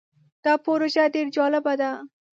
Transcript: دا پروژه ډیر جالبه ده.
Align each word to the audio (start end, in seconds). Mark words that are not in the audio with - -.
دا 0.43 0.53
پروژه 0.65 1.03
ډیر 1.13 1.27
جالبه 1.35 1.73
ده. 1.81 1.91